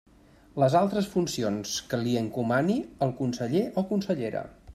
Les 0.61 0.77
altres 0.79 1.09
funcions 1.11 1.75
que 1.91 2.01
li 2.07 2.15
encomani 2.23 2.79
el 3.09 3.15
conseller 3.21 3.63
o 3.83 3.87
consellera. 3.95 4.47